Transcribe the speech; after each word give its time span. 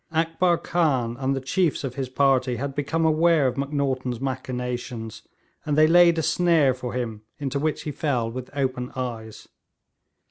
Akbar 0.11 0.57
Khan 0.57 1.15
and 1.19 1.35
the 1.35 1.39
chiefs 1.39 1.83
of 1.83 1.93
his 1.93 2.09
party 2.09 2.55
had 2.55 2.73
become 2.73 3.05
aware 3.05 3.45
of 3.45 3.55
Macnaghten's 3.55 4.19
machinations, 4.19 5.21
and 5.63 5.77
they 5.77 5.85
laid 5.85 6.17
a 6.17 6.23
snare 6.23 6.73
for 6.73 6.93
him 6.93 7.21
into 7.37 7.59
which 7.59 7.83
he 7.83 7.91
fell 7.91 8.31
with 8.31 8.49
open 8.55 8.91
eyes. 8.95 9.47